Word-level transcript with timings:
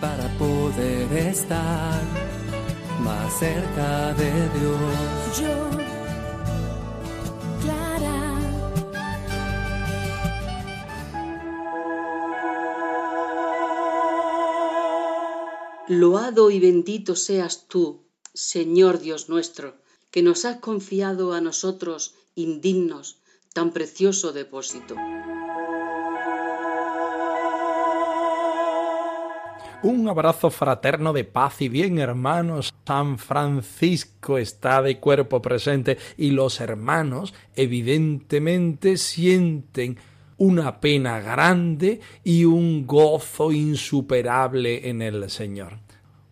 Para 0.00 0.28
poder 0.38 1.12
estar 1.12 2.02
más 3.00 3.38
cerca 3.38 4.12
de 4.14 4.32
Dios. 4.58 5.38
Yo, 5.40 5.70
Clara. 7.62 8.18
Loado 15.88 16.50
y 16.50 16.58
bendito 16.58 17.14
seas 17.14 17.68
tú, 17.68 18.02
Señor 18.34 18.98
Dios 18.98 19.28
nuestro, 19.28 19.76
que 20.10 20.22
nos 20.22 20.44
has 20.44 20.58
confiado 20.58 21.34
a 21.34 21.40
nosotros 21.40 22.14
indignos 22.34 23.18
tan 23.52 23.70
precioso 23.72 24.32
depósito. 24.32 24.96
Un 29.82 30.08
abrazo 30.08 30.48
fraterno 30.50 31.12
de 31.12 31.24
paz 31.24 31.60
y 31.60 31.68
bien, 31.68 31.98
hermanos. 31.98 32.72
San 32.86 33.18
Francisco 33.18 34.38
está 34.38 34.80
de 34.80 35.00
cuerpo 35.00 35.42
presente 35.42 35.98
y 36.16 36.30
los 36.30 36.60
hermanos 36.60 37.34
evidentemente 37.56 38.96
sienten 38.96 39.98
una 40.36 40.80
pena 40.80 41.18
grande 41.18 42.00
y 42.22 42.44
un 42.44 42.86
gozo 42.86 43.50
insuperable 43.50 44.88
en 44.88 45.02
el 45.02 45.28
Señor. 45.28 45.80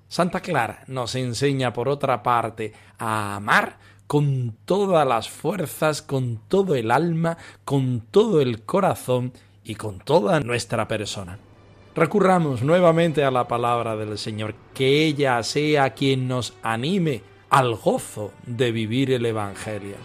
Santa 0.07 0.41
Clara 0.41 0.85
nos 0.87 1.17
enseña, 1.17 1.73
por 1.73 1.89
otra 1.89 2.23
parte, 2.23 2.73
a 2.99 3.35
amar 3.35 3.79
con 4.07 4.55
todas 4.65 5.05
las 5.05 5.29
fuerzas, 5.29 6.03
con 6.03 6.41
todo 6.47 6.77
el 6.77 6.93
alma, 6.93 7.37
con 7.65 8.03
todo 8.13 8.41
el 8.41 8.63
corazón 8.63 9.33
y 9.65 9.75
con 9.75 9.99
toda 9.99 10.39
nuestra 10.39 10.87
persona. 10.87 11.50
Recurramos 11.95 12.63
nuevamente 12.63 13.25
a 13.25 13.33
la 13.33 13.49
palabra 13.49 13.97
del 13.97 14.17
Señor, 14.17 14.55
que 14.75 15.05
ella 15.07 15.43
sea 15.43 15.93
quien 15.93 16.29
nos 16.29 16.55
anime 16.63 17.23
al 17.49 17.75
gozo 17.75 18.33
de 18.47 18.71
vivir 18.71 19.11
el 19.11 19.27
Evangelio. 19.27 19.97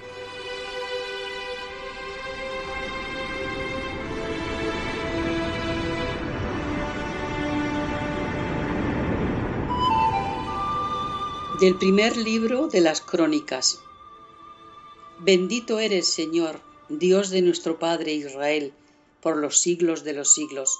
Del 11.59 11.75
primer 11.75 12.17
libro 12.17 12.67
de 12.67 12.81
las 12.81 12.99
Crónicas. 12.99 13.79
Bendito 15.19 15.79
eres, 15.79 16.07
Señor, 16.07 16.59
Dios 16.89 17.29
de 17.29 17.43
nuestro 17.43 17.77
Padre 17.77 18.13
Israel, 18.13 18.73
por 19.21 19.37
los 19.37 19.59
siglos 19.59 20.03
de 20.03 20.13
los 20.13 20.33
siglos. 20.33 20.79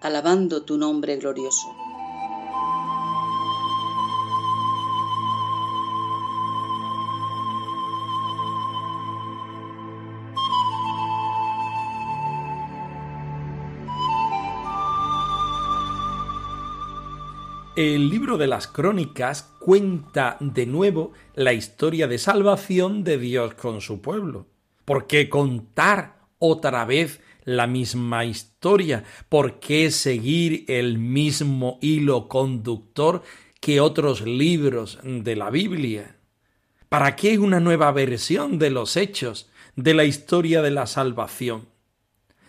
alabando 0.00 0.62
tu 0.62 0.78
nombre 0.78 1.16
glorioso. 1.16 1.74
El 17.78 18.10
libro 18.10 18.38
de 18.38 18.48
las 18.48 18.66
crónicas 18.66 19.54
cuenta 19.60 20.36
de 20.40 20.66
nuevo 20.66 21.12
la 21.36 21.52
historia 21.52 22.08
de 22.08 22.18
salvación 22.18 23.04
de 23.04 23.18
Dios 23.18 23.54
con 23.54 23.80
su 23.80 24.00
pueblo. 24.00 24.46
¿Por 24.84 25.06
qué 25.06 25.28
contar 25.28 26.18
otra 26.40 26.84
vez 26.84 27.20
la 27.48 27.66
misma 27.66 28.26
historia? 28.26 29.04
¿Por 29.30 29.58
qué 29.58 29.90
seguir 29.90 30.66
el 30.68 30.98
mismo 30.98 31.78
hilo 31.80 32.28
conductor 32.28 33.22
que 33.60 33.80
otros 33.80 34.20
libros 34.20 34.98
de 35.02 35.34
la 35.34 35.48
Biblia? 35.48 36.16
¿Para 36.90 37.16
qué 37.16 37.38
una 37.38 37.58
nueva 37.58 37.90
versión 37.92 38.58
de 38.58 38.68
los 38.68 38.98
hechos 38.98 39.50
de 39.76 39.94
la 39.94 40.04
historia 40.04 40.60
de 40.60 40.70
la 40.70 40.86
salvación? 40.86 41.68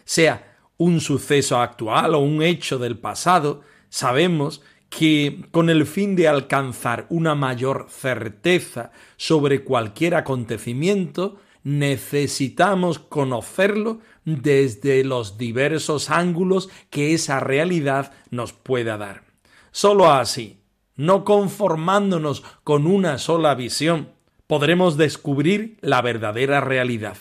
Sea 0.03 0.57
un 0.77 0.99
suceso 0.99 1.59
actual 1.59 2.13
o 2.13 2.19
un 2.19 2.41
hecho 2.41 2.77
del 2.77 2.97
pasado, 2.97 3.61
sabemos 3.87 4.61
que 4.89 5.45
con 5.51 5.69
el 5.69 5.85
fin 5.85 6.17
de 6.17 6.27
alcanzar 6.27 7.05
una 7.09 7.35
mayor 7.35 7.87
certeza 7.89 8.91
sobre 9.15 9.63
cualquier 9.63 10.15
acontecimiento, 10.15 11.39
necesitamos 11.63 12.99
conocerlo 12.99 13.99
desde 14.37 15.03
los 15.03 15.37
diversos 15.37 16.09
ángulos 16.09 16.69
que 16.89 17.13
esa 17.13 17.39
realidad 17.39 18.13
nos 18.29 18.53
pueda 18.53 18.97
dar. 18.97 19.23
Solo 19.71 20.11
así, 20.11 20.57
no 20.95 21.23
conformándonos 21.23 22.43
con 22.63 22.87
una 22.87 23.17
sola 23.17 23.55
visión, 23.55 24.09
podremos 24.47 24.97
descubrir 24.97 25.77
la 25.81 26.01
verdadera 26.01 26.61
realidad. 26.61 27.17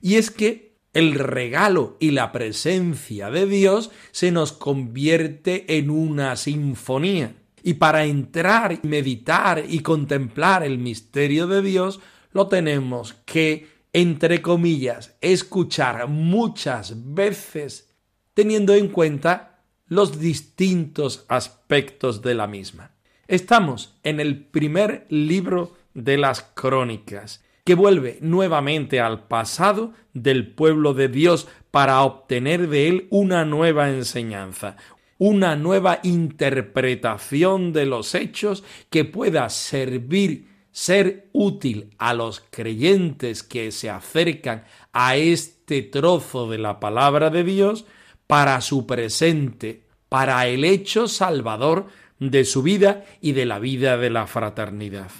Y 0.00 0.16
es 0.16 0.30
que 0.30 0.72
el 0.92 1.14
regalo 1.14 1.96
y 2.00 2.10
la 2.10 2.32
presencia 2.32 3.30
de 3.30 3.46
Dios 3.46 3.90
se 4.10 4.30
nos 4.30 4.52
convierte 4.52 5.78
en 5.78 5.90
una 5.90 6.36
sinfonía. 6.36 7.34
Y 7.62 7.74
para 7.74 8.04
entrar, 8.04 8.80
meditar 8.82 9.64
y 9.68 9.78
contemplar 9.80 10.64
el 10.64 10.78
misterio 10.78 11.46
de 11.46 11.62
Dios, 11.62 12.00
lo 12.32 12.48
tenemos 12.48 13.14
que, 13.24 13.68
entre 13.92 14.40
comillas, 14.40 15.16
escuchar 15.20 16.08
muchas 16.08 17.14
veces, 17.14 17.94
teniendo 18.34 18.74
en 18.74 18.88
cuenta 18.88 19.64
los 19.86 20.18
distintos 20.18 21.26
aspectos 21.28 22.22
de 22.22 22.34
la 22.34 22.46
misma. 22.46 22.92
Estamos 23.28 23.98
en 24.02 24.20
el 24.20 24.44
primer 24.44 25.06
libro 25.10 25.74
de 25.94 26.16
las 26.16 26.42
crónicas 26.42 27.44
que 27.64 27.74
vuelve 27.74 28.18
nuevamente 28.20 29.00
al 29.00 29.26
pasado 29.28 29.92
del 30.14 30.52
pueblo 30.52 30.94
de 30.94 31.08
Dios 31.08 31.46
para 31.70 32.02
obtener 32.02 32.68
de 32.68 32.88
él 32.88 33.06
una 33.10 33.44
nueva 33.44 33.90
enseñanza, 33.90 34.76
una 35.18 35.54
nueva 35.54 36.00
interpretación 36.02 37.72
de 37.72 37.86
los 37.86 38.14
hechos 38.14 38.64
que 38.90 39.04
pueda 39.04 39.48
servir, 39.48 40.48
ser 40.72 41.28
útil 41.32 41.94
a 41.98 42.14
los 42.14 42.42
creyentes 42.50 43.42
que 43.42 43.70
se 43.70 43.90
acercan 43.90 44.64
a 44.92 45.16
este 45.16 45.82
trozo 45.82 46.50
de 46.50 46.58
la 46.58 46.80
palabra 46.80 47.30
de 47.30 47.44
Dios 47.44 47.84
para 48.26 48.60
su 48.60 48.86
presente, 48.86 49.84
para 50.08 50.46
el 50.48 50.64
hecho 50.64 51.06
salvador 51.06 51.86
de 52.18 52.44
su 52.44 52.62
vida 52.62 53.04
y 53.20 53.32
de 53.32 53.46
la 53.46 53.58
vida 53.58 53.96
de 53.96 54.10
la 54.10 54.26
fraternidad 54.26 55.10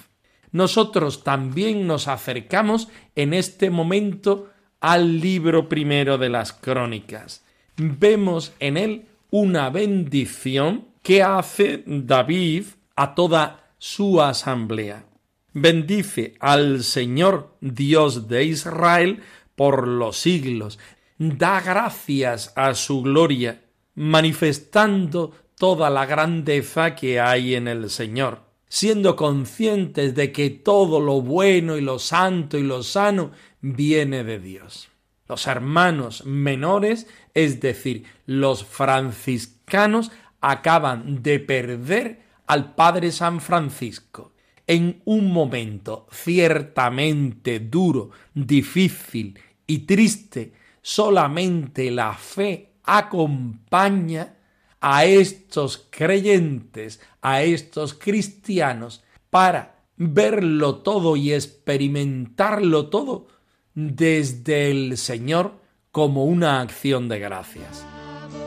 nosotros 0.52 1.24
también 1.24 1.86
nos 1.86 2.08
acercamos 2.08 2.88
en 3.16 3.34
este 3.34 3.70
momento 3.70 4.50
al 4.80 5.20
libro 5.20 5.68
primero 5.68 6.18
de 6.18 6.28
las 6.28 6.52
crónicas. 6.52 7.44
Vemos 7.76 8.52
en 8.60 8.76
él 8.76 9.06
una 9.30 9.70
bendición 9.70 10.86
que 11.02 11.22
hace 11.22 11.82
David 11.86 12.66
a 12.94 13.14
toda 13.14 13.70
su 13.78 14.20
asamblea. 14.20 15.06
Bendice 15.54 16.34
al 16.40 16.82
Señor 16.82 17.58
Dios 17.60 18.26
de 18.26 18.44
Israel 18.44 19.22
por 19.54 19.86
los 19.86 20.16
siglos. 20.16 20.78
Da 21.18 21.60
gracias 21.60 22.54
a 22.56 22.72
su 22.74 23.02
gloria 23.02 23.60
manifestando 23.94 25.32
toda 25.58 25.90
la 25.90 26.06
grandeza 26.06 26.94
que 26.94 27.20
hay 27.20 27.54
en 27.54 27.68
el 27.68 27.90
Señor, 27.90 28.40
siendo 28.66 29.14
conscientes 29.14 30.14
de 30.14 30.32
que 30.32 30.48
todo 30.48 31.00
lo 31.00 31.20
bueno 31.20 31.76
y 31.76 31.82
lo 31.82 31.98
santo 31.98 32.56
y 32.56 32.62
lo 32.62 32.82
sano 32.82 33.32
viene 33.60 34.24
de 34.24 34.38
Dios. 34.38 34.88
Los 35.28 35.46
hermanos 35.46 36.24
menores, 36.24 37.06
es 37.34 37.60
decir, 37.60 38.04
los 38.24 38.64
franciscanos, 38.64 40.12
acaban 40.40 41.22
de 41.22 41.40
perder 41.40 42.22
al 42.46 42.74
Padre 42.74 43.12
San 43.12 43.42
Francisco 43.42 44.31
en 44.66 45.02
un 45.04 45.32
momento 45.32 46.06
ciertamente 46.10 47.60
duro, 47.60 48.10
difícil 48.34 49.38
y 49.66 49.80
triste, 49.80 50.52
solamente 50.80 51.90
la 51.90 52.14
fe 52.14 52.72
acompaña 52.84 54.34
a 54.80 55.04
estos 55.04 55.86
creyentes, 55.90 57.00
a 57.20 57.42
estos 57.42 57.94
cristianos, 57.94 59.04
para 59.30 59.76
verlo 59.96 60.76
todo 60.76 61.16
y 61.16 61.32
experimentarlo 61.32 62.88
todo 62.88 63.28
desde 63.74 64.70
el 64.70 64.96
Señor 64.98 65.60
como 65.92 66.24
una 66.24 66.60
acción 66.60 67.08
de 67.08 67.18
gracias. 67.20 67.84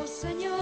Señor, 0.06 0.56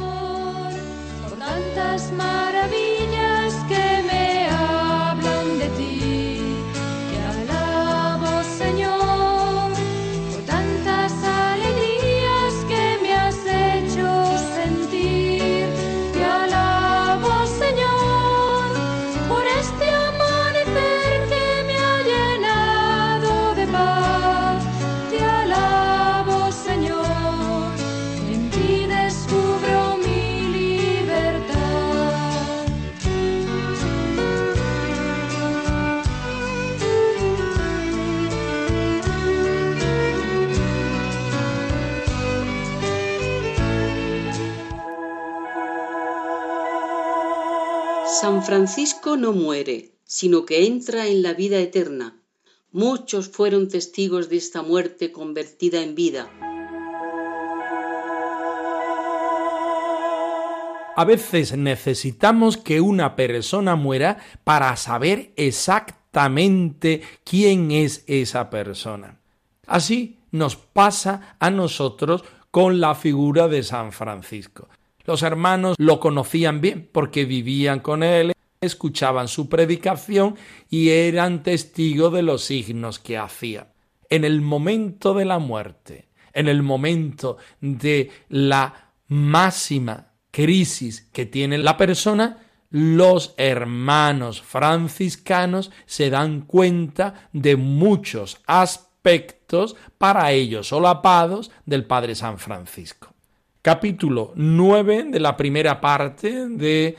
Francisco 48.44 49.16
no 49.16 49.32
muere, 49.32 49.92
sino 50.04 50.46
que 50.46 50.68
entra 50.68 51.08
en 51.08 51.24
la 51.24 51.34
vida 51.34 51.60
eterna. 51.60 52.22
Muchos 52.72 53.30
fueron 53.30 53.70
testigos 53.70 54.28
de 54.28 54.36
esta 54.36 54.62
muerte 54.62 55.14
convertida 55.14 55.82
en 55.82 55.96
vida. 55.96 56.30
A 60.96 61.06
veces 61.06 61.58
necesitamos 61.58 62.58
que 62.58 62.82
una 62.82 63.16
persona 63.16 63.76
muera 63.76 64.18
para 64.44 64.76
saber 64.76 65.32
exactamente 65.38 67.02
quién 67.24 67.72
es 67.72 68.04
esa 68.08 68.50
persona. 68.50 69.20
Así 69.66 70.20
nos 70.32 70.58
pasa 70.58 71.38
a 71.40 71.50
nosotros 71.50 72.24
con 72.52 72.82
la 72.82 72.94
figura 72.94 73.48
de 73.48 73.64
San 73.64 73.94
Francisco. 73.94 74.68
Los 75.06 75.24
hermanos 75.24 75.76
lo 75.80 76.00
conocían 76.00 76.62
bien 76.62 76.88
porque 76.92 77.26
vivían 77.26 77.80
con 77.80 78.04
él, 78.04 78.33
escuchaban 78.66 79.28
su 79.28 79.50
predicación 79.50 80.36
y 80.70 80.90
eran 80.90 81.44
testigos 81.44 82.14
de 82.14 82.24
los 82.24 82.44
signos 82.44 83.00
que 83.00 83.18
hacía. 83.18 83.74
En 84.10 84.24
el 84.24 84.42
momento 84.42 85.14
de 85.14 85.26
la 85.26 85.40
muerte, 85.40 86.10
en 86.34 86.48
el 86.48 86.64
momento 86.64 87.38
de 87.62 88.12
la 88.30 88.92
máxima 89.08 90.14
crisis 90.32 91.10
que 91.14 91.26
tiene 91.26 91.58
la 91.58 91.78
persona, 91.78 92.40
los 92.70 93.36
hermanos 93.38 94.42
franciscanos 94.42 95.72
se 95.86 96.10
dan 96.10 96.42
cuenta 96.42 97.30
de 97.32 97.56
muchos 97.56 98.42
aspectos 98.48 99.76
para 100.00 100.32
ellos 100.32 100.70
solapados 100.70 101.52
del 101.66 101.86
Padre 101.86 102.16
San 102.16 102.40
Francisco. 102.40 103.14
Capítulo 103.62 104.34
9 104.36 105.06
de 105.10 105.20
la 105.20 105.38
primera 105.38 105.80
parte 105.80 106.50
de 106.50 106.98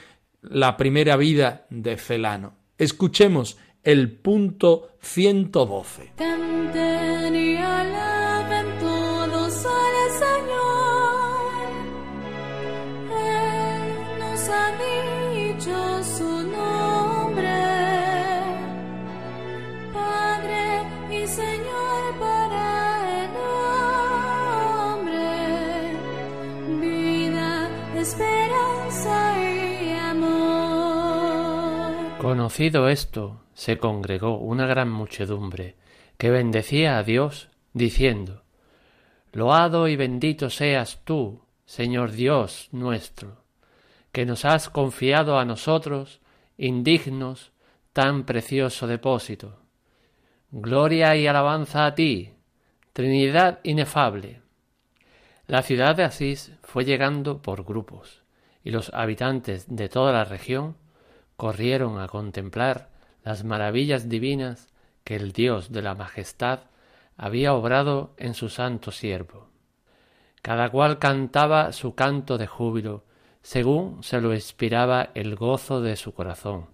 la 0.50 0.76
primera 0.76 1.17
vida 1.17 1.67
de 1.70 1.96
Celano. 1.96 2.55
Escuchemos 2.79 3.58
el 3.82 4.11
punto 4.12 4.96
112. 5.00 6.12
Conocido 32.44 32.91
esto, 32.91 33.41
se 33.55 33.79
congregó 33.79 34.37
una 34.37 34.67
gran 34.67 34.91
muchedumbre 34.91 35.76
que 36.19 36.29
bendecía 36.29 36.99
a 36.99 37.02
Dios, 37.02 37.49
diciendo, 37.73 38.43
Loado 39.32 39.88
y 39.88 39.96
bendito 39.96 40.50
seas 40.50 41.00
tú, 41.05 41.41
Señor 41.64 42.12
Dios 42.12 42.69
nuestro, 42.70 43.46
que 44.12 44.26
nos 44.26 44.44
has 44.44 44.69
confiado 44.69 45.38
a 45.38 45.46
nosotros, 45.46 46.20
indignos, 46.58 47.51
tan 47.94 48.27
precioso 48.27 48.86
depósito. 48.86 49.60
Gloria 50.51 51.17
y 51.17 51.27
alabanza 51.27 51.86
a 51.86 51.94
ti, 51.94 52.34
Trinidad 52.93 53.60
inefable. 53.63 54.43
La 55.46 55.63
ciudad 55.63 55.96
de 55.96 56.05
Asís 56.05 56.53
fue 56.63 56.84
llegando 56.84 57.41
por 57.41 57.65
grupos, 57.65 58.22
y 58.63 58.70
los 58.70 58.93
habitantes 58.93 59.65
de 59.74 59.89
toda 59.89 60.13
la 60.13 60.24
región 60.24 60.77
corrieron 61.36 62.00
a 62.00 62.08
contemplar 62.08 62.91
las 63.24 63.44
maravillas 63.44 64.08
divinas 64.08 64.69
que 65.05 65.17
el 65.17 65.32
Dios 65.32 65.72
de 65.72 65.82
la 65.82 65.94
majestad 65.94 66.60
había 67.17 67.55
obrado 67.55 68.14
en 68.17 68.34
su 68.34 68.48
santo 68.48 68.91
siervo. 68.91 69.48
Cada 70.43 70.70
cual 70.70 70.98
cantaba 70.98 71.72
su 71.72 71.94
canto 71.94 72.38
de 72.38 72.46
júbilo, 72.46 73.05
según 73.43 74.03
se 74.03 74.20
lo 74.20 74.34
inspiraba 74.34 75.10
el 75.14 75.36
gozo 75.36 75.81
de 75.81 75.96
su 75.96 76.12
corazón, 76.12 76.67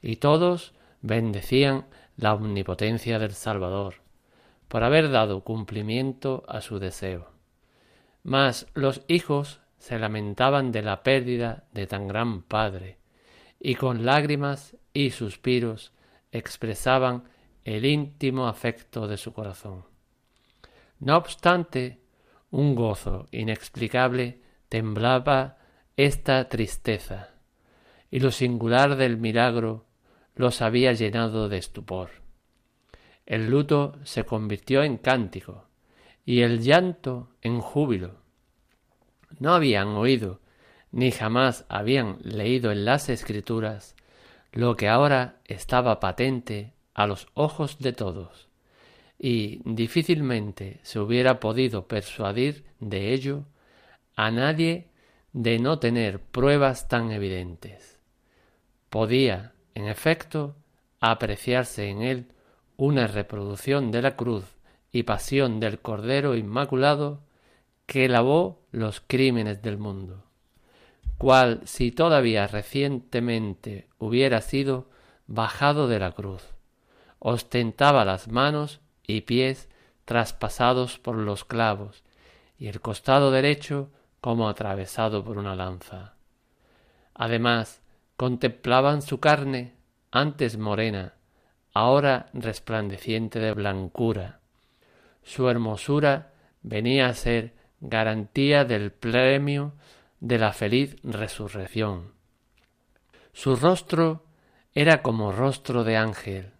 y 0.00 0.16
todos 0.16 0.72
bendecían 1.00 1.86
la 2.16 2.34
omnipotencia 2.34 3.18
del 3.18 3.32
Salvador, 3.32 3.96
por 4.68 4.84
haber 4.84 5.10
dado 5.10 5.42
cumplimiento 5.42 6.44
a 6.48 6.60
su 6.60 6.78
deseo. 6.78 7.30
Mas 8.22 8.66
los 8.74 9.02
hijos 9.08 9.60
se 9.78 9.98
lamentaban 9.98 10.70
de 10.70 10.82
la 10.82 11.02
pérdida 11.02 11.64
de 11.72 11.86
tan 11.86 12.08
gran 12.08 12.42
padre, 12.42 12.98
y 13.64 13.76
con 13.76 14.04
lágrimas 14.04 14.76
y 14.92 15.10
suspiros 15.10 15.92
expresaban 16.32 17.24
el 17.64 17.84
íntimo 17.84 18.48
afecto 18.48 19.06
de 19.06 19.16
su 19.16 19.32
corazón. 19.32 19.84
No 20.98 21.16
obstante, 21.16 22.00
un 22.50 22.74
gozo 22.74 23.28
inexplicable 23.30 24.42
temblaba 24.68 25.58
esta 25.96 26.48
tristeza, 26.48 27.30
y 28.10 28.18
lo 28.18 28.32
singular 28.32 28.96
del 28.96 29.16
milagro 29.16 29.86
los 30.34 30.60
había 30.60 30.92
llenado 30.92 31.48
de 31.48 31.58
estupor. 31.58 32.10
El 33.26 33.48
luto 33.48 33.96
se 34.02 34.24
convirtió 34.24 34.82
en 34.82 34.96
cántico, 34.96 35.68
y 36.24 36.40
el 36.40 36.60
llanto 36.62 37.28
en 37.42 37.60
júbilo. 37.60 38.22
No 39.38 39.54
habían 39.54 39.88
oído, 39.88 40.40
ni 40.92 41.10
jamás 41.10 41.64
habían 41.68 42.18
leído 42.22 42.70
en 42.70 42.84
las 42.84 43.08
escrituras 43.08 43.96
lo 44.52 44.76
que 44.76 44.88
ahora 44.88 45.40
estaba 45.46 45.98
patente 45.98 46.74
a 46.94 47.06
los 47.06 47.26
ojos 47.34 47.78
de 47.78 47.92
todos, 47.92 48.48
y 49.18 49.60
difícilmente 49.64 50.80
se 50.82 51.00
hubiera 51.00 51.40
podido 51.40 51.88
persuadir 51.88 52.64
de 52.78 53.14
ello 53.14 53.44
a 54.14 54.30
nadie 54.30 54.88
de 55.32 55.58
no 55.58 55.78
tener 55.78 56.20
pruebas 56.20 56.88
tan 56.88 57.10
evidentes. 57.10 57.98
Podía, 58.90 59.54
en 59.74 59.86
efecto, 59.86 60.54
apreciarse 61.00 61.88
en 61.88 62.02
él 62.02 62.26
una 62.76 63.06
reproducción 63.06 63.90
de 63.90 64.02
la 64.02 64.16
cruz 64.16 64.44
y 64.92 65.04
pasión 65.04 65.60
del 65.60 65.78
Cordero 65.78 66.36
Inmaculado 66.36 67.22
que 67.86 68.08
lavó 68.08 68.60
los 68.70 69.00
crímenes 69.00 69.62
del 69.62 69.78
mundo. 69.78 70.24
Cual 71.22 71.60
si 71.66 71.92
todavía 71.92 72.48
recientemente 72.48 73.86
hubiera 74.00 74.40
sido 74.40 74.90
bajado 75.28 75.86
de 75.86 76.00
la 76.00 76.10
cruz. 76.10 76.42
Ostentaba 77.20 78.04
las 78.04 78.26
manos 78.26 78.80
y 79.06 79.20
pies 79.20 79.68
traspasados 80.04 80.98
por 80.98 81.14
los 81.16 81.44
clavos, 81.44 82.02
y 82.58 82.66
el 82.66 82.80
costado 82.80 83.30
derecho 83.30 83.88
como 84.20 84.48
atravesado 84.48 85.24
por 85.24 85.38
una 85.38 85.54
lanza. 85.54 86.14
Además, 87.14 87.82
contemplaban 88.16 89.00
su 89.00 89.20
carne, 89.20 89.76
antes 90.10 90.58
morena, 90.58 91.14
ahora 91.72 92.30
resplandeciente 92.32 93.38
de 93.38 93.52
blancura. 93.52 94.40
Su 95.22 95.48
hermosura 95.48 96.32
venía 96.62 97.06
a 97.06 97.14
ser 97.14 97.54
garantía 97.80 98.64
del 98.64 98.90
premio 98.90 99.74
de 100.22 100.38
la 100.38 100.52
feliz 100.52 100.94
resurrección. 101.02 102.12
Su 103.32 103.56
rostro 103.56 104.24
era 104.72 105.02
como 105.02 105.32
rostro 105.32 105.82
de 105.82 105.96
ángel, 105.96 106.52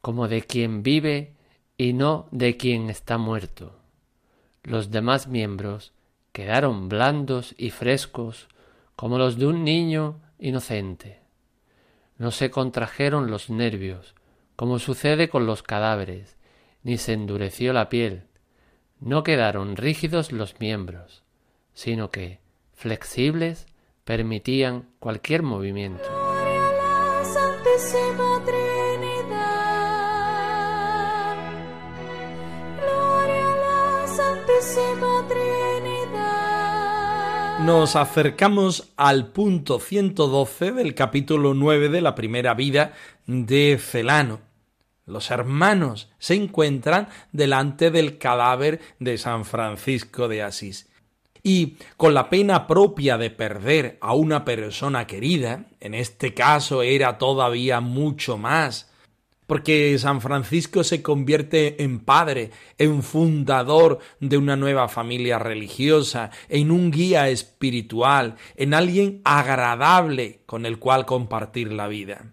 como 0.00 0.28
de 0.28 0.42
quien 0.42 0.84
vive 0.84 1.34
y 1.76 1.94
no 1.94 2.28
de 2.30 2.56
quien 2.56 2.88
está 2.90 3.18
muerto. 3.18 3.76
Los 4.62 4.92
demás 4.92 5.26
miembros 5.26 5.92
quedaron 6.30 6.88
blandos 6.88 7.56
y 7.58 7.70
frescos 7.70 8.46
como 8.94 9.18
los 9.18 9.36
de 9.36 9.46
un 9.46 9.64
niño 9.64 10.20
inocente. 10.38 11.22
No 12.18 12.30
se 12.30 12.52
contrajeron 12.52 13.32
los 13.32 13.50
nervios, 13.50 14.14
como 14.54 14.78
sucede 14.78 15.28
con 15.28 15.44
los 15.44 15.64
cadáveres, 15.64 16.36
ni 16.84 16.98
se 16.98 17.14
endureció 17.14 17.72
la 17.72 17.88
piel. 17.88 18.28
No 19.00 19.24
quedaron 19.24 19.74
rígidos 19.74 20.30
los 20.30 20.60
miembros, 20.60 21.24
sino 21.74 22.12
que, 22.12 22.41
flexibles, 22.82 23.66
permitían 24.04 24.88
cualquier 24.98 25.44
movimiento. 25.44 26.02
Nos 37.60 37.94
acercamos 37.94 38.92
al 38.96 39.28
punto 39.28 39.78
112 39.78 40.72
del 40.72 40.96
capítulo 40.96 41.54
9 41.54 41.88
de 41.88 42.00
la 42.00 42.16
primera 42.16 42.54
vida 42.54 42.94
de 43.28 43.78
Celano. 43.80 44.40
Los 45.06 45.30
hermanos 45.30 46.10
se 46.18 46.34
encuentran 46.34 47.08
delante 47.30 47.92
del 47.92 48.18
cadáver 48.18 48.80
de 48.98 49.18
San 49.18 49.44
Francisco 49.44 50.26
de 50.26 50.42
Asís. 50.42 50.91
Y 51.42 51.76
con 51.96 52.14
la 52.14 52.30
pena 52.30 52.66
propia 52.66 53.18
de 53.18 53.30
perder 53.30 53.98
a 54.00 54.14
una 54.14 54.44
persona 54.44 55.06
querida, 55.06 55.66
en 55.80 55.94
este 55.94 56.34
caso 56.34 56.82
era 56.82 57.18
todavía 57.18 57.80
mucho 57.80 58.38
más, 58.38 58.92
porque 59.46 59.98
San 59.98 60.20
Francisco 60.20 60.84
se 60.84 61.02
convierte 61.02 61.82
en 61.82 61.98
padre, 62.00 62.52
en 62.78 63.02
fundador 63.02 63.98
de 64.20 64.38
una 64.38 64.56
nueva 64.56 64.88
familia 64.88 65.38
religiosa, 65.38 66.30
en 66.48 66.70
un 66.70 66.90
guía 66.90 67.28
espiritual, 67.28 68.36
en 68.56 68.72
alguien 68.72 69.20
agradable 69.24 70.42
con 70.46 70.64
el 70.64 70.78
cual 70.78 71.06
compartir 71.06 71.72
la 71.72 71.88
vida. 71.88 72.32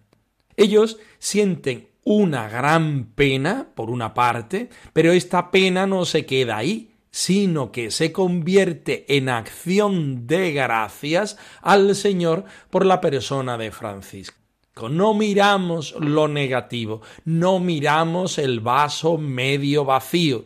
Ellos 0.56 0.98
sienten 1.18 1.88
una 2.04 2.48
gran 2.48 3.12
pena, 3.14 3.68
por 3.74 3.90
una 3.90 4.14
parte, 4.14 4.70
pero 4.92 5.12
esta 5.12 5.50
pena 5.50 5.86
no 5.86 6.04
se 6.04 6.24
queda 6.26 6.56
ahí, 6.56 6.89
sino 7.10 7.72
que 7.72 7.90
se 7.90 8.12
convierte 8.12 9.16
en 9.16 9.28
acción 9.28 10.26
de 10.26 10.52
gracias 10.52 11.36
al 11.60 11.94
Señor 11.94 12.44
por 12.70 12.86
la 12.86 13.00
persona 13.00 13.58
de 13.58 13.70
Francisco. 13.70 14.40
No 14.88 15.14
miramos 15.14 15.94
lo 15.98 16.28
negativo, 16.28 17.02
no 17.24 17.58
miramos 17.58 18.38
el 18.38 18.60
vaso 18.60 19.18
medio 19.18 19.84
vacío, 19.84 20.44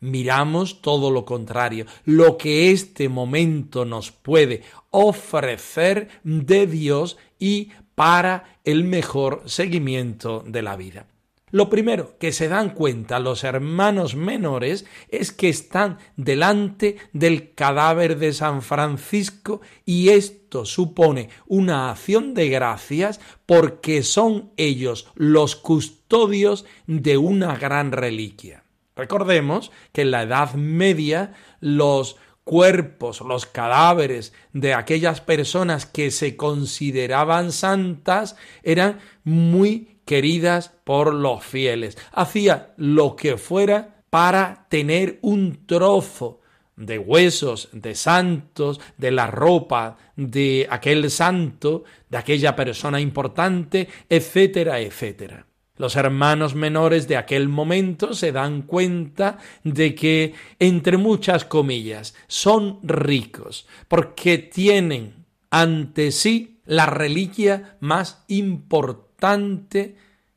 miramos 0.00 0.82
todo 0.82 1.10
lo 1.10 1.24
contrario, 1.24 1.86
lo 2.04 2.36
que 2.36 2.72
este 2.72 3.08
momento 3.08 3.84
nos 3.84 4.10
puede 4.12 4.62
ofrecer 4.90 6.08
de 6.24 6.66
Dios 6.66 7.16
y 7.38 7.70
para 7.94 8.58
el 8.64 8.84
mejor 8.84 9.42
seguimiento 9.46 10.44
de 10.46 10.62
la 10.62 10.76
vida. 10.76 11.06
Lo 11.54 11.70
primero 11.70 12.18
que 12.18 12.32
se 12.32 12.48
dan 12.48 12.70
cuenta 12.70 13.20
los 13.20 13.44
hermanos 13.44 14.16
menores 14.16 14.86
es 15.08 15.30
que 15.30 15.48
están 15.48 15.98
delante 16.16 16.96
del 17.12 17.54
cadáver 17.54 18.18
de 18.18 18.32
San 18.32 18.60
Francisco 18.60 19.60
y 19.84 20.08
esto 20.08 20.64
supone 20.64 21.28
una 21.46 21.92
acción 21.92 22.34
de 22.34 22.48
gracias 22.48 23.20
porque 23.46 24.02
son 24.02 24.50
ellos 24.56 25.06
los 25.14 25.54
custodios 25.54 26.64
de 26.88 27.18
una 27.18 27.54
gran 27.54 27.92
reliquia. 27.92 28.64
Recordemos 28.96 29.70
que 29.92 30.02
en 30.02 30.10
la 30.10 30.24
Edad 30.24 30.54
Media 30.54 31.34
los 31.60 32.16
cuerpos, 32.42 33.20
los 33.20 33.46
cadáveres 33.46 34.32
de 34.52 34.74
aquellas 34.74 35.20
personas 35.20 35.86
que 35.86 36.10
se 36.10 36.36
consideraban 36.36 37.52
santas 37.52 38.34
eran 38.64 38.98
muy 39.22 39.93
queridas 40.04 40.72
por 40.84 41.14
los 41.14 41.44
fieles. 41.44 41.96
Hacía 42.12 42.74
lo 42.76 43.16
que 43.16 43.36
fuera 43.36 44.04
para 44.10 44.66
tener 44.68 45.18
un 45.22 45.66
trozo 45.66 46.40
de 46.76 46.98
huesos 46.98 47.68
de 47.72 47.94
santos, 47.94 48.80
de 48.96 49.10
la 49.10 49.26
ropa 49.26 49.96
de 50.16 50.66
aquel 50.70 51.10
santo, 51.10 51.84
de 52.08 52.18
aquella 52.18 52.56
persona 52.56 53.00
importante, 53.00 53.88
etcétera, 54.08 54.80
etcétera. 54.80 55.46
Los 55.76 55.96
hermanos 55.96 56.54
menores 56.54 57.08
de 57.08 57.16
aquel 57.16 57.48
momento 57.48 58.14
se 58.14 58.30
dan 58.30 58.62
cuenta 58.62 59.38
de 59.64 59.94
que, 59.96 60.34
entre 60.60 60.96
muchas 60.96 61.44
comillas, 61.44 62.14
son 62.28 62.78
ricos, 62.84 63.66
porque 63.88 64.38
tienen 64.38 65.26
ante 65.50 66.12
sí 66.12 66.60
la 66.64 66.86
reliquia 66.86 67.76
más 67.80 68.24
importante 68.28 69.13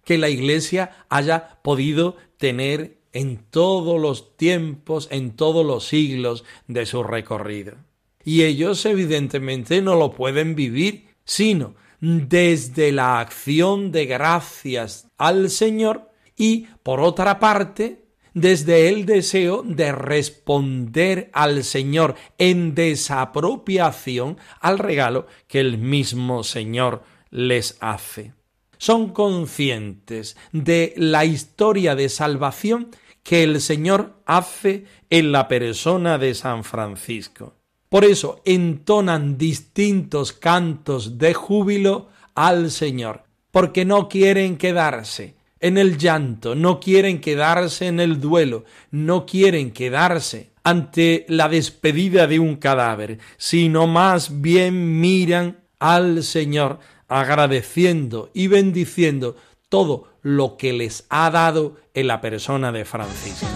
que 0.04 0.18
la 0.18 0.30
Iglesia 0.30 1.06
haya 1.10 1.60
podido 1.62 2.16
tener 2.38 2.98
en 3.12 3.44
todos 3.50 4.00
los 4.00 4.38
tiempos, 4.38 5.10
en 5.12 5.36
todos 5.36 5.66
los 5.66 5.86
siglos 5.86 6.46
de 6.68 6.86
su 6.86 7.04
recorrido. 7.04 7.76
Y 8.24 8.44
ellos 8.44 8.86
evidentemente 8.86 9.82
no 9.82 9.96
lo 9.96 10.12
pueden 10.12 10.56
vivir, 10.56 11.08
sino 11.26 11.76
desde 12.00 12.92
la 12.92 13.20
acción 13.20 13.92
de 13.92 14.06
gracias 14.06 15.10
al 15.18 15.50
Señor 15.50 16.12
y, 16.38 16.68
por 16.84 17.02
otra 17.02 17.40
parte, 17.40 18.06
desde 18.34 18.88
el 18.90 19.06
deseo 19.06 19.64
de 19.64 19.92
responder 19.92 21.30
al 21.34 21.64
Señor 21.64 22.16
en 22.38 22.76
desapropiación 22.76 24.38
al 24.62 24.78
regalo 24.78 25.26
que 25.48 25.60
el 25.60 25.80
mismo 25.80 26.44
Señor 26.44 27.04
les 27.32 27.78
hace 27.82 28.37
son 28.78 29.10
conscientes 29.10 30.38
de 30.52 30.94
la 30.98 31.26
historia 31.26 31.96
de 31.96 32.10
salvación 32.10 32.90
que 33.24 33.44
el 33.44 33.60
Señor 33.60 34.22
hace 34.26 34.86
en 35.10 35.32
la 35.32 35.48
persona 35.48 36.18
de 36.18 36.34
San 36.34 36.64
Francisco. 36.64 37.56
Por 37.90 38.06
eso 38.06 38.42
entonan 38.46 39.38
distintos 39.38 40.34
cantos 40.34 41.18
de 41.18 41.34
júbilo 41.34 42.10
al 42.36 42.72
Señor, 42.72 43.24
porque 43.52 43.86
no 43.86 44.10
quieren 44.10 44.58
quedarse 44.58 45.36
en 45.60 45.78
el 45.78 45.98
llanto, 45.98 46.56
no 46.56 46.80
quieren 46.80 47.20
quedarse 47.20 47.88
en 47.88 48.00
el 48.00 48.20
duelo, 48.20 48.66
no 48.92 49.26
quieren 49.26 49.72
quedarse 49.72 50.52
ante 50.64 51.26
la 51.30 51.48
despedida 51.48 52.28
de 52.28 52.40
un 52.40 52.58
cadáver, 52.58 53.20
sino 53.38 53.88
más 53.88 54.42
bien 54.42 55.00
miran 55.00 55.60
al 55.80 56.24
Señor 56.24 56.80
agradeciendo 57.08 58.30
y 58.34 58.48
bendiciendo 58.48 59.36
todo 59.70 60.08
lo 60.22 60.58
que 60.58 60.74
les 60.74 61.06
ha 61.10 61.30
dado 61.30 61.78
en 61.94 62.08
la 62.08 62.22
persona 62.22 62.72
de 62.72 62.86
Francisco. 62.86 63.48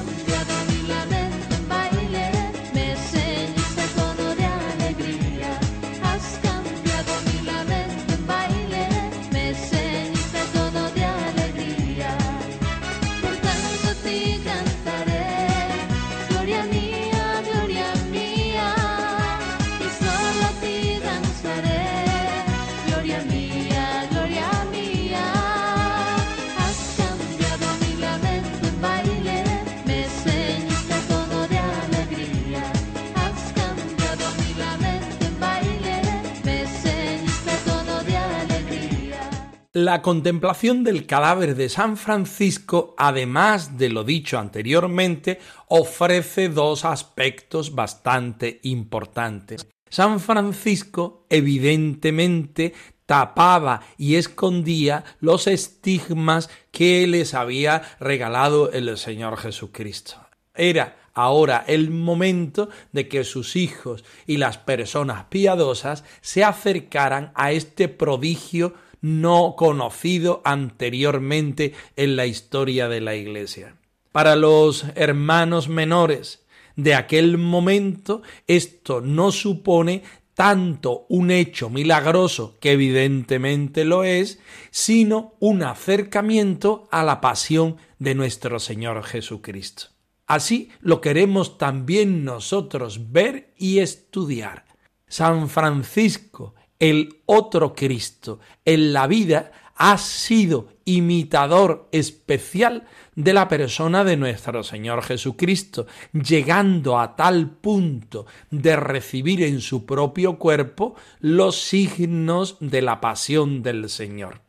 La 39.73 40.01
contemplación 40.01 40.83
del 40.83 41.05
cadáver 41.05 41.55
de 41.55 41.69
San 41.69 41.95
Francisco, 41.95 42.93
además 42.97 43.77
de 43.77 43.87
lo 43.87 44.03
dicho 44.03 44.37
anteriormente, 44.37 45.39
ofrece 45.69 46.49
dos 46.49 46.83
aspectos 46.83 47.73
bastante 47.73 48.59
importantes. 48.63 49.65
San 49.89 50.19
Francisco 50.19 51.25
evidentemente 51.29 52.73
tapaba 53.05 53.79
y 53.97 54.15
escondía 54.15 55.05
los 55.21 55.47
estigmas 55.47 56.49
que 56.71 57.07
les 57.07 57.33
había 57.33 57.81
regalado 58.01 58.73
el 58.73 58.97
Señor 58.97 59.37
Jesucristo. 59.37 60.17
Era 60.53 60.97
ahora 61.13 61.63
el 61.65 61.91
momento 61.91 62.67
de 62.91 63.07
que 63.07 63.23
sus 63.23 63.55
hijos 63.55 64.03
y 64.27 64.35
las 64.35 64.57
personas 64.57 65.27
piadosas 65.29 66.03
se 66.19 66.43
acercaran 66.43 67.31
a 67.35 67.53
este 67.53 67.87
prodigio 67.87 68.73
no 69.01 69.55
conocido 69.57 70.41
anteriormente 70.45 71.73
en 71.95 72.15
la 72.15 72.25
historia 72.25 72.87
de 72.87 73.01
la 73.01 73.15
Iglesia. 73.15 73.75
Para 74.11 74.35
los 74.35 74.85
hermanos 74.95 75.67
menores 75.69 76.45
de 76.75 76.95
aquel 76.95 77.37
momento, 77.37 78.21
esto 78.47 79.01
no 79.01 79.31
supone 79.31 80.03
tanto 80.33 81.05
un 81.09 81.29
hecho 81.29 81.69
milagroso, 81.69 82.57
que 82.59 82.71
evidentemente 82.71 83.85
lo 83.85 84.03
es, 84.03 84.39
sino 84.69 85.35
un 85.39 85.63
acercamiento 85.63 86.87
a 86.91 87.03
la 87.03 87.21
pasión 87.21 87.77
de 87.99 88.15
nuestro 88.15 88.59
Señor 88.59 89.03
Jesucristo. 89.03 89.87
Así 90.25 90.69
lo 90.79 91.01
queremos 91.01 91.57
también 91.57 92.23
nosotros 92.23 93.11
ver 93.11 93.53
y 93.57 93.79
estudiar. 93.79 94.65
San 95.07 95.49
Francisco 95.49 96.55
el 96.81 97.21
otro 97.27 97.75
Cristo 97.75 98.39
en 98.65 98.91
la 98.91 99.05
vida 99.05 99.51
ha 99.75 99.97
sido 99.99 100.67
imitador 100.83 101.87
especial 101.91 102.87
de 103.15 103.33
la 103.33 103.47
persona 103.47 104.03
de 104.03 104.17
nuestro 104.17 104.63
Señor 104.63 105.03
Jesucristo, 105.03 105.85
llegando 106.11 106.99
a 106.99 107.15
tal 107.15 107.51
punto 107.51 108.25
de 108.49 108.75
recibir 108.75 109.43
en 109.43 109.61
su 109.61 109.85
propio 109.85 110.39
cuerpo 110.39 110.95
los 111.19 111.61
signos 111.61 112.57
de 112.59 112.81
la 112.81 112.99
pasión 112.99 113.61
del 113.61 113.87
Señor. 113.87 114.41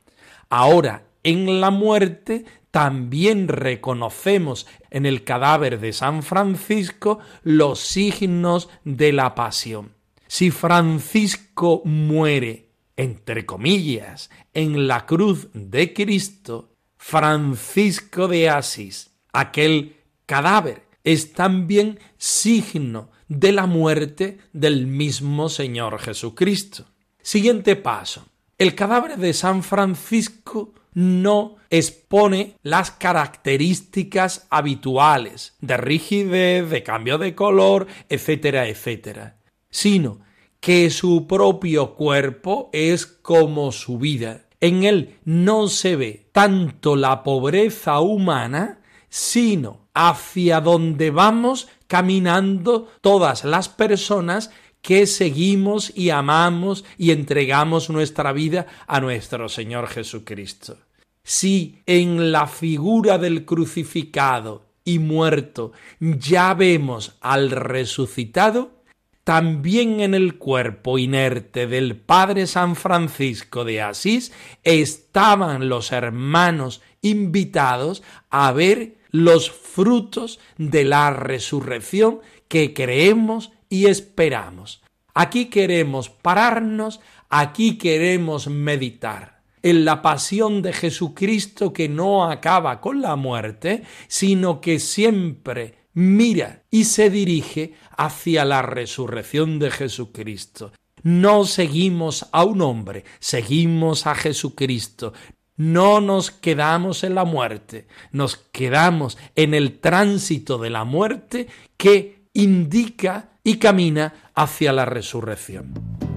Ahora, 0.48 1.04
en 1.22 1.60
la 1.60 1.70
muerte, 1.70 2.46
también 2.70 3.46
reconocemos 3.46 4.66
en 4.90 5.04
el 5.04 5.22
cadáver 5.22 5.80
de 5.80 5.92
San 5.92 6.22
Francisco 6.22 7.18
los 7.42 7.78
signos 7.80 8.70
de 8.84 9.12
la 9.12 9.34
pasión. 9.34 10.01
Si 10.34 10.50
Francisco 10.50 11.82
muere, 11.84 12.70
entre 12.96 13.44
comillas, 13.44 14.30
en 14.54 14.88
la 14.88 15.04
cruz 15.04 15.48
de 15.52 15.92
Cristo, 15.92 16.70
Francisco 16.96 18.28
de 18.28 18.48
Asís, 18.48 19.10
aquel 19.34 19.96
cadáver, 20.24 20.86
es 21.04 21.34
también 21.34 21.98
signo 22.16 23.10
de 23.28 23.52
la 23.52 23.66
muerte 23.66 24.38
del 24.54 24.86
mismo 24.86 25.50
Señor 25.50 25.98
Jesucristo. 25.98 26.86
Siguiente 27.20 27.76
paso. 27.76 28.24
El 28.56 28.74
cadáver 28.74 29.18
de 29.18 29.34
San 29.34 29.62
Francisco 29.62 30.72
no 30.94 31.56
expone 31.68 32.54
las 32.62 32.90
características 32.90 34.46
habituales 34.48 35.58
de 35.60 35.76
rigidez, 35.76 36.70
de 36.70 36.82
cambio 36.82 37.18
de 37.18 37.34
color, 37.34 37.86
etcétera, 38.08 38.66
etcétera 38.66 39.41
sino 39.72 40.20
que 40.60 40.90
su 40.90 41.26
propio 41.26 41.94
cuerpo 41.94 42.70
es 42.72 43.04
como 43.06 43.72
su 43.72 43.98
vida. 43.98 44.44
En 44.60 44.84
él 44.84 45.16
no 45.24 45.66
se 45.66 45.96
ve 45.96 46.28
tanto 46.30 46.94
la 46.94 47.24
pobreza 47.24 47.98
humana, 47.98 48.80
sino 49.08 49.88
hacia 49.92 50.60
donde 50.60 51.10
vamos 51.10 51.66
caminando 51.88 52.88
todas 53.00 53.44
las 53.44 53.68
personas 53.68 54.52
que 54.82 55.06
seguimos 55.06 55.92
y 55.96 56.10
amamos 56.10 56.84
y 56.96 57.10
entregamos 57.10 57.90
nuestra 57.90 58.32
vida 58.32 58.66
a 58.86 59.00
nuestro 59.00 59.48
Señor 59.48 59.88
Jesucristo. 59.88 60.76
Si 61.24 61.82
en 61.86 62.32
la 62.32 62.46
figura 62.46 63.18
del 63.18 63.44
crucificado 63.44 64.66
y 64.84 64.98
muerto 64.98 65.72
ya 66.00 66.54
vemos 66.54 67.16
al 67.20 67.50
resucitado, 67.50 68.81
también 69.24 70.00
en 70.00 70.14
el 70.14 70.36
cuerpo 70.36 70.98
inerte 70.98 71.66
del 71.66 71.96
Padre 71.96 72.46
San 72.46 72.74
Francisco 72.74 73.64
de 73.64 73.80
Asís 73.80 74.32
estaban 74.64 75.68
los 75.68 75.92
hermanos 75.92 76.82
invitados 77.02 78.02
a 78.30 78.52
ver 78.52 78.96
los 79.10 79.50
frutos 79.50 80.40
de 80.58 80.84
la 80.84 81.10
resurrección 81.10 82.20
que 82.48 82.74
creemos 82.74 83.52
y 83.68 83.86
esperamos. 83.86 84.82
Aquí 85.14 85.46
queremos 85.46 86.08
pararnos, 86.08 87.00
aquí 87.28 87.78
queremos 87.78 88.48
meditar 88.48 89.42
en 89.62 89.84
la 89.84 90.02
pasión 90.02 90.62
de 90.62 90.72
Jesucristo 90.72 91.72
que 91.72 91.88
no 91.88 92.24
acaba 92.24 92.80
con 92.80 93.00
la 93.00 93.14
muerte, 93.16 93.84
sino 94.08 94.60
que 94.60 94.80
siempre 94.80 95.82
mira 95.94 96.62
y 96.70 96.84
se 96.84 97.10
dirige 97.10 97.74
hacia 97.96 98.44
la 98.44 98.62
resurrección 98.62 99.58
de 99.58 99.70
Jesucristo. 99.70 100.72
No 101.02 101.44
seguimos 101.44 102.28
a 102.32 102.44
un 102.44 102.60
hombre, 102.60 103.04
seguimos 103.18 104.06
a 104.06 104.14
Jesucristo. 104.14 105.12
No 105.56 106.00
nos 106.00 106.30
quedamos 106.30 107.04
en 107.04 107.14
la 107.14 107.24
muerte, 107.24 107.86
nos 108.10 108.36
quedamos 108.36 109.18
en 109.34 109.54
el 109.54 109.80
tránsito 109.80 110.58
de 110.58 110.70
la 110.70 110.84
muerte 110.84 111.48
que 111.76 112.28
indica 112.32 113.30
y 113.44 113.56
camina 113.56 114.30
hacia 114.34 114.72
la 114.72 114.84
resurrección. 114.84 116.11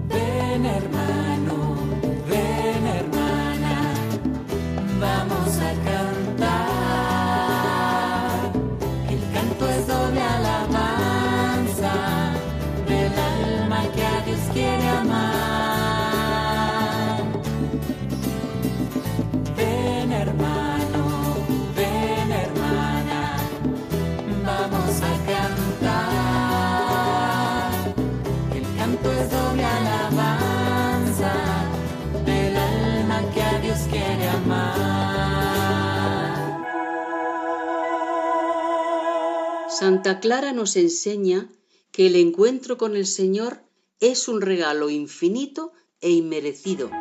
Santa 40.05 40.19
Clara 40.19 40.53
nos 40.53 40.75
enseña 40.75 41.49
que 41.91 42.05
el 42.05 42.15
encuentro 42.15 42.77
con 42.77 42.95
el 42.95 43.07
Señor 43.07 43.63
es 43.99 44.27
un 44.27 44.39
regalo 44.39 44.91
infinito 44.91 45.73
e 45.99 46.11
inmerecido. 46.11 46.91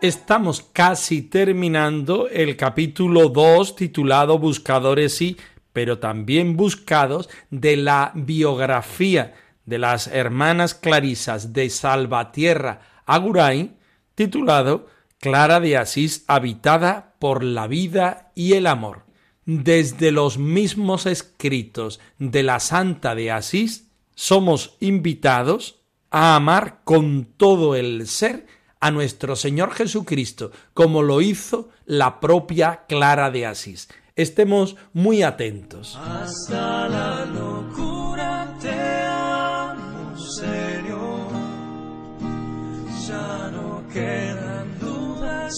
Estamos 0.00 0.62
casi 0.72 1.22
terminando 1.22 2.28
el 2.28 2.56
capítulo 2.56 3.28
2 3.28 3.74
titulado 3.74 4.38
Buscadores 4.38 5.20
y, 5.20 5.36
pero 5.72 5.98
también 5.98 6.56
buscados, 6.56 7.28
de 7.50 7.76
la 7.76 8.12
biografía 8.14 9.34
de 9.66 9.78
las 9.78 10.06
hermanas 10.06 10.76
clarisas 10.76 11.52
de 11.52 11.68
Salvatierra 11.70 13.02
Agurain, 13.04 13.76
titulado 14.14 14.86
Clara 15.20 15.60
de 15.60 15.76
Asís 15.76 16.24
habitada 16.28 17.16
por 17.18 17.42
la 17.42 17.66
vida 17.66 18.30
y 18.34 18.52
el 18.52 18.66
amor. 18.66 19.04
Desde 19.44 20.12
los 20.12 20.38
mismos 20.38 21.06
escritos 21.06 22.00
de 22.18 22.42
la 22.42 22.60
Santa 22.60 23.14
de 23.14 23.32
Asís 23.32 23.88
somos 24.14 24.76
invitados 24.80 25.80
a 26.10 26.36
amar 26.36 26.80
con 26.84 27.24
todo 27.36 27.74
el 27.74 28.06
ser 28.06 28.46
a 28.80 28.90
nuestro 28.90 29.36
Señor 29.36 29.72
Jesucristo, 29.72 30.52
como 30.74 31.02
lo 31.02 31.20
hizo 31.20 31.70
la 31.84 32.20
propia 32.20 32.84
Clara 32.88 33.30
de 33.30 33.46
Asís. 33.46 33.88
Estemos 34.14 34.76
muy 34.92 35.22
atentos. 35.22 35.96
Hasta 35.96 36.88
la 36.88 37.24
locura 37.24 38.37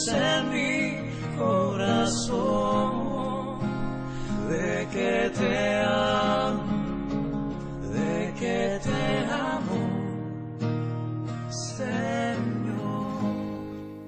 en 0.09 0.51
mi 0.51 1.11
corazón 1.37 2.91
de 4.49 4.87
que 4.93 5.31
te 5.37 5.81
amo, 5.81 7.53
de 7.93 8.33
que 8.39 8.79
te 8.85 9.25
amo. 9.33 10.01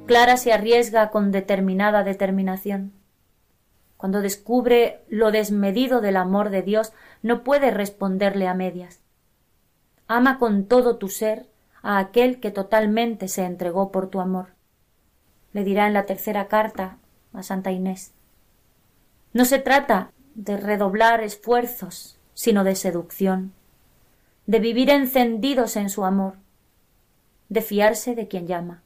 Clara 0.06 0.36
se 0.36 0.52
arriesga 0.52 1.10
con 1.10 1.32
determinada 1.32 2.04
determinación. 2.04 2.92
Cuando 3.96 4.20
descubre 4.20 5.04
lo 5.08 5.32
desmedido 5.32 6.00
del 6.00 6.16
amor 6.16 6.50
de 6.50 6.62
Dios, 6.62 6.92
no 7.22 7.42
puede 7.42 7.70
responderle 7.70 8.46
a 8.46 8.54
medias. 8.54 9.00
Ama 10.06 10.38
con 10.38 10.66
todo 10.66 10.96
tu 10.96 11.08
ser 11.08 11.48
a 11.82 11.98
aquel 11.98 12.38
que 12.40 12.50
totalmente 12.50 13.26
se 13.26 13.44
entregó 13.44 13.90
por 13.90 14.08
tu 14.08 14.20
amor. 14.20 14.48
Le 15.52 15.64
dirá 15.64 15.86
en 15.86 15.92
la 15.92 16.06
tercera 16.06 16.48
carta 16.48 16.98
a 17.32 17.42
Santa 17.42 17.70
Inés. 17.70 18.12
No 19.32 19.44
se 19.44 19.58
trata 19.58 20.12
de 20.34 20.56
redoblar 20.56 21.22
esfuerzos, 21.22 22.18
sino 22.34 22.64
de 22.64 22.74
seducción, 22.74 23.52
de 24.46 24.58
vivir 24.60 24.90
encendidos 24.90 25.76
en 25.76 25.90
su 25.90 26.04
amor, 26.04 26.34
de 27.48 27.62
fiarse 27.62 28.14
de 28.14 28.28
quien 28.28 28.46
llama. 28.46 28.82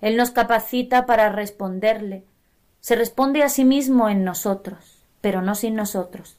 Él 0.00 0.16
nos 0.16 0.30
capacita 0.30 1.06
para 1.06 1.28
responderle, 1.30 2.24
se 2.80 2.96
responde 2.96 3.42
a 3.42 3.48
sí 3.48 3.64
mismo 3.64 4.08
en 4.08 4.24
nosotros, 4.24 5.04
pero 5.20 5.42
no 5.42 5.54
sin 5.54 5.74
nosotros. 5.74 6.38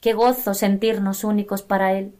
Qué 0.00 0.12
gozo 0.12 0.54
sentirnos 0.54 1.24
únicos 1.24 1.62
para 1.62 1.94
Él. 1.94 2.14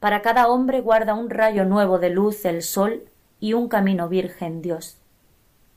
Para 0.00 0.20
cada 0.20 0.48
hombre 0.48 0.80
guarda 0.80 1.14
un 1.14 1.30
rayo 1.30 1.64
nuevo 1.64 1.98
de 1.98 2.10
luz 2.10 2.44
el 2.44 2.62
sol 2.62 3.04
y 3.38 3.52
un 3.52 3.68
camino 3.68 4.08
virgen 4.08 4.60
Dios, 4.60 4.98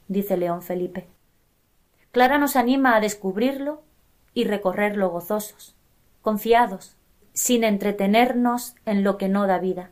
dice 0.07 0.37
León 0.37 0.61
Felipe. 0.61 1.07
Clara 2.11 2.37
nos 2.37 2.55
anima 2.55 2.95
a 2.95 2.99
descubrirlo 2.99 3.83
y 4.33 4.45
recorrerlo 4.45 5.09
gozosos, 5.09 5.75
confiados, 6.21 6.95
sin 7.33 7.63
entretenernos 7.63 8.75
en 8.85 9.03
lo 9.03 9.17
que 9.17 9.27
no 9.27 9.47
da 9.47 9.59
vida. 9.59 9.91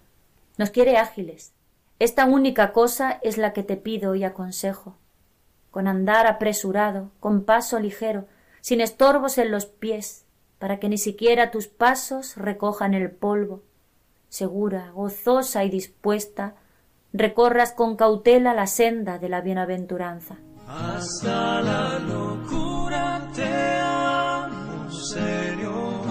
Nos 0.58 0.70
quiere 0.70 0.98
ágiles. 0.98 1.54
Esta 2.00 2.26
única 2.26 2.72
cosa 2.74 3.20
es 3.22 3.38
la 3.38 3.54
que 3.54 3.64
te 3.64 3.78
pido 3.78 4.16
y 4.16 4.24
aconsejo. 4.24 4.96
Con 5.72 5.88
andar 5.88 6.28
apresurado, 6.28 7.12
con 7.20 7.44
paso 7.44 7.80
ligero, 7.80 8.26
sin 8.62 8.82
estorbos 8.82 9.38
en 9.38 9.52
los 9.52 9.66
pies, 9.66 10.26
para 10.60 10.80
que 10.80 10.88
ni 10.88 10.98
siquiera 10.98 11.52
tus 11.52 11.68
pasos 11.68 12.38
recojan 12.38 12.94
el 12.94 13.12
polvo. 13.12 13.64
Segura, 14.30 14.92
gozosa 14.92 15.64
y 15.66 15.70
dispuesta, 15.70 16.56
recorras 17.14 17.72
con 17.72 17.96
cautela 17.96 18.54
la 18.54 18.68
senda 18.68 19.20
de 19.20 19.30
la 19.30 19.42
bienaventuranza. 19.42 20.38
Hasta 20.68 21.62
la 21.62 22.00
locura 22.00 23.22
te 23.36 23.80
amo, 23.80 24.90
Señor. 24.90 26.04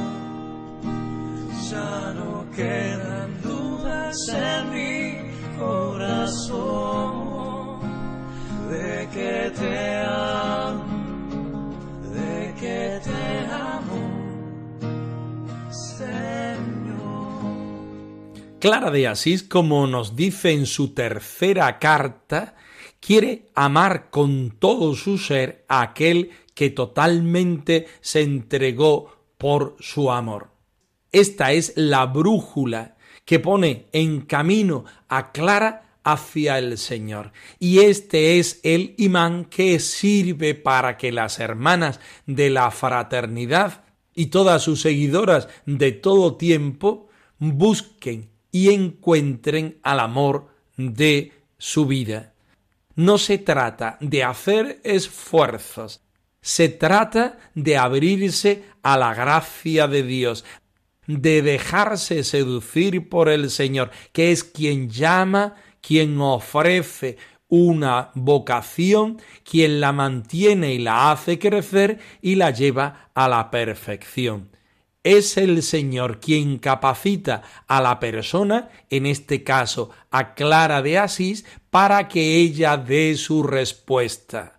Ya 1.71 2.13
no 2.15 2.45
quedan 2.55 3.43
dudas 3.43 4.17
en 4.29 4.71
mi 4.71 5.59
corazón 5.59 7.23
de 8.71 9.09
que 9.13 9.51
te 9.59 9.97
amo, 10.05 10.72
Clara 18.63 18.93
de 18.93 19.09
Asís, 19.09 19.43
como 19.43 19.89
nos 19.89 20.15
dice 20.15 20.53
en 20.53 20.67
su 20.67 20.95
tercera 20.95 21.81
carta, 21.81 22.55
quiere 23.01 23.49
amar 23.57 24.09
con 24.09 24.53
todo 24.57 24.95
su 24.95 25.19
ser 25.19 25.65
a 25.67 25.83
aquel 25.83 26.31
que 26.55 26.71
totalmente 26.71 27.89
se 28.01 28.21
entregó 28.21 29.17
por 29.37 29.75
su 29.81 30.13
amor. 30.13 30.53
Esta 31.11 31.51
es 31.51 31.73
la 31.75 32.07
brújula 32.07 32.97
que 33.25 33.41
pone 33.41 33.89
en 33.91 34.21
camino 34.21 34.85
a 35.09 35.33
Clara 35.33 35.99
hacia 36.05 36.57
el 36.61 36.79
Señor. 36.79 37.33
Y 37.59 37.81
este 37.81 38.39
es 38.39 38.61
el 38.63 38.95
imán 38.97 39.47
que 39.47 39.81
sirve 39.81 40.55
para 40.55 40.97
que 40.97 41.11
las 41.11 41.41
hermanas 41.41 41.99
de 42.27 42.49
la 42.49 42.71
fraternidad 42.71 43.83
y 44.15 44.27
todas 44.27 44.63
sus 44.63 44.83
seguidoras 44.83 45.49
de 45.67 45.91
todo 45.91 46.37
tiempo 46.37 47.09
busquen 47.41 48.31
y 48.53 48.73
encuentren 48.73 49.79
al 49.83 49.99
amor 49.99 50.55
de 50.77 51.33
su 51.59 51.87
vida. 51.87 52.35
No 52.95 53.19
se 53.19 53.39
trata 53.39 53.97
de 54.01 54.23
hacer 54.23 54.81
esfuerzos, 54.85 56.03
se 56.43 56.69
trata 56.69 57.39
de 57.55 57.79
abrirse 57.79 58.65
a 58.83 58.99
la 58.99 59.15
gracia 59.15 59.89
de 59.89 60.03
Dios, 60.03 60.45
de 61.07 61.41
dejarse 61.41 62.23
seducir 62.23 63.09
por 63.09 63.29
el 63.29 63.51
Señor, 63.51 63.91
que 64.13 64.31
es 64.31 64.45
quien 64.45 64.91
llama, 64.91 65.55
quien 65.81 66.21
ofrece 66.21 67.17
una 67.49 68.11
vocación, 68.15 69.21
quien 69.45 69.81
la 69.81 69.93
mantiene 69.93 70.75
y 70.75 70.79
la 70.79 71.13
hace 71.13 71.39
crecer 71.39 71.99
y 72.21 72.35
la 72.35 72.51
lleva 72.51 73.11
a 73.15 73.29
la 73.29 73.51
perfección. 73.51 74.51
Es 75.05 75.37
el 75.37 75.63
Señor 75.63 76.21
quien 76.21 76.59
capacita 76.59 77.43
a 77.67 77.81
la 77.81 77.99
persona, 77.99 78.71
en 78.89 79.07
este 79.07 79.43
caso 79.43 79.91
a 80.11 80.35
Clara 80.35 80.81
de 80.81 80.99
Asís, 80.99 81.45
para 81.71 82.07
que 82.07 82.37
ella 82.37 82.77
dé 82.77 83.17
su 83.17 83.43
respuesta. 83.43 84.57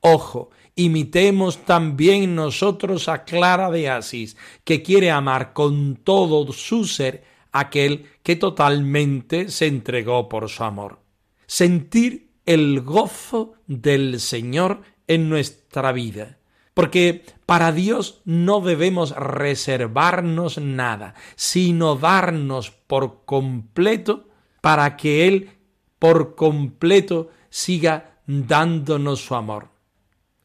Ojo, 0.00 0.50
imitemos 0.76 1.64
también 1.64 2.34
nosotros 2.34 3.08
a 3.08 3.24
Clara 3.24 3.70
de 3.70 3.88
Asís, 3.88 4.36
que 4.62 4.82
quiere 4.82 5.10
amar 5.10 5.52
con 5.52 5.96
todo 5.96 6.52
su 6.52 6.84
ser 6.84 7.24
aquel 7.50 8.06
que 8.22 8.36
totalmente 8.36 9.48
se 9.48 9.66
entregó 9.66 10.28
por 10.28 10.48
su 10.48 10.62
amor. 10.62 11.00
Sentir 11.46 12.30
el 12.46 12.80
gozo 12.82 13.54
del 13.66 14.20
Señor 14.20 14.82
en 15.06 15.28
nuestra 15.28 15.92
vida. 15.92 16.38
Porque 16.74 17.24
para 17.46 17.72
Dios 17.72 18.20
no 18.24 18.60
debemos 18.60 19.14
reservarnos 19.16 20.58
nada, 20.58 21.14
sino 21.36 21.96
darnos 21.96 22.70
por 22.70 23.24
completo 23.24 24.28
para 24.60 24.96
que 24.96 25.26
Él 25.28 25.50
por 25.98 26.34
completo 26.34 27.30
siga 27.48 28.18
dándonos 28.26 29.24
su 29.24 29.34
amor. 29.34 29.68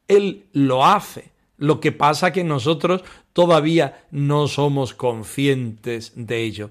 Él 0.08 0.46
lo 0.54 0.86
hace. 0.86 1.32
Lo 1.58 1.82
que 1.82 1.92
pasa 1.92 2.32
que 2.32 2.44
nosotros 2.44 3.04
todavía 3.34 4.06
no 4.12 4.48
somos 4.48 4.94
conscientes 4.94 6.14
de 6.16 6.44
ello. 6.44 6.70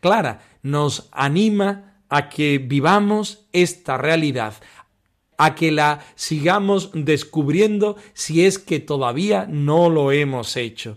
Clara 0.00 0.40
nos 0.62 1.08
anima 1.12 2.00
a 2.08 2.28
que 2.28 2.58
vivamos 2.58 3.46
esta 3.52 3.98
realidad, 3.98 4.54
a 5.38 5.54
que 5.54 5.72
la 5.72 6.00
sigamos 6.14 6.90
descubriendo 6.94 7.96
si 8.12 8.44
es 8.44 8.58
que 8.58 8.80
todavía 8.80 9.46
no 9.48 9.90
lo 9.90 10.12
hemos 10.12 10.56
hecho, 10.56 10.96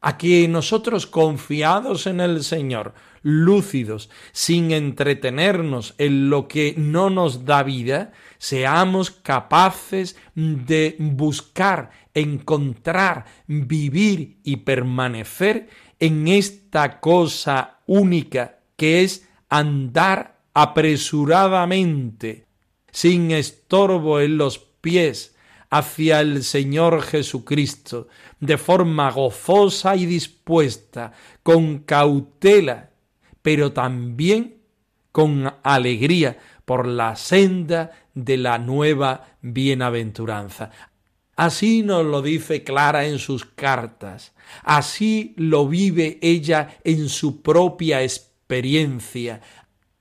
a 0.00 0.16
que 0.16 0.46
nosotros 0.48 1.06
confiados 1.06 2.06
en 2.06 2.20
el 2.20 2.44
Señor, 2.44 2.94
lúcidos, 3.22 4.10
sin 4.32 4.70
entretenernos 4.70 5.94
en 5.98 6.30
lo 6.30 6.48
que 6.48 6.74
no 6.76 7.10
nos 7.10 7.44
da 7.44 7.62
vida, 7.62 8.12
seamos 8.38 9.10
capaces 9.10 10.16
de 10.34 10.96
buscar, 10.98 11.90
encontrar, 12.14 13.26
vivir 13.46 14.38
y 14.44 14.56
permanecer 14.58 15.68
en 15.98 16.28
esta 16.28 17.00
cosa 17.00 17.80
única 17.86 18.60
que 18.76 19.02
es 19.02 19.28
andar 19.48 20.38
apresuradamente, 20.54 22.47
sin 22.98 23.30
estorbo 23.30 24.18
en 24.18 24.38
los 24.38 24.58
pies, 24.58 25.36
hacia 25.70 26.20
el 26.20 26.42
Señor 26.42 27.02
Jesucristo, 27.02 28.08
de 28.40 28.58
forma 28.58 29.08
gozosa 29.12 29.94
y 29.94 30.04
dispuesta, 30.04 31.12
con 31.44 31.78
cautela, 31.78 32.90
pero 33.40 33.72
también 33.72 34.56
con 35.12 35.54
alegría 35.62 36.38
por 36.64 36.88
la 36.88 37.14
senda 37.14 37.92
de 38.14 38.36
la 38.36 38.58
nueva 38.58 39.28
bienaventuranza. 39.42 40.72
Así 41.36 41.84
nos 41.84 42.04
lo 42.04 42.20
dice 42.20 42.64
Clara 42.64 43.06
en 43.06 43.20
sus 43.20 43.44
cartas, 43.44 44.32
así 44.64 45.34
lo 45.36 45.68
vive 45.68 46.18
ella 46.20 46.80
en 46.82 47.08
su 47.08 47.42
propia 47.42 48.02
experiencia, 48.02 49.40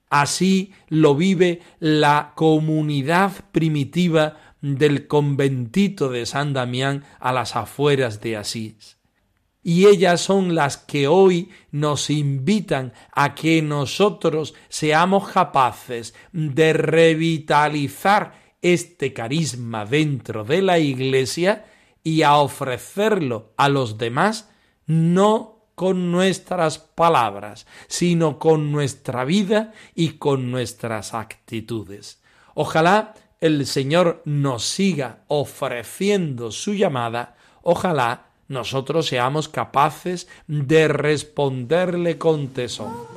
así 0.09 0.73
lo 0.89 1.15
vive 1.15 1.61
la 1.79 2.33
comunidad 2.35 3.31
primitiva 3.51 4.37
del 4.61 5.07
conventito 5.07 6.09
de 6.09 6.25
San 6.25 6.53
Damián 6.53 7.03
a 7.19 7.31
las 7.31 7.55
afueras 7.55 8.21
de 8.21 8.37
Asís. 8.37 8.97
Y 9.63 9.85
ellas 9.87 10.21
son 10.21 10.55
las 10.55 10.77
que 10.77 11.07
hoy 11.07 11.49
nos 11.71 12.09
invitan 12.09 12.93
a 13.11 13.35
que 13.35 13.61
nosotros 13.61 14.53
seamos 14.69 15.29
capaces 15.29 16.15
de 16.31 16.71
revitalizar 16.71 18.47
este 18.61 19.13
carisma 19.13 19.85
dentro 19.85 20.43
de 20.45 20.61
la 20.61 20.79
Iglesia 20.79 21.65
y 22.01 22.21
a 22.21 22.37
ofrecerlo 22.37 23.53
a 23.57 23.67
los 23.67 23.97
demás 23.97 24.49
no 24.85 25.56
con 25.77 26.11
nuestras 26.11 26.79
palabras, 26.79 27.67
sino 27.87 28.39
con 28.39 28.71
nuestra 28.71 29.25
vida 29.25 29.73
y 29.93 30.13
con 30.13 30.49
nuestras 30.49 31.13
actitudes. 31.13 32.19
Ojalá 32.55 33.13
el 33.41 33.67
Señor 33.67 34.23
nos 34.25 34.63
siga 34.63 35.19
ofreciendo 35.27 36.49
su 36.49 36.73
llamada, 36.73 37.37
ojalá 37.61 38.25
nosotros 38.47 39.05
seamos 39.05 39.49
capaces 39.49 40.27
de 40.47 40.87
responderle 40.87 42.17
con 42.17 42.47
tesón. 42.47 43.16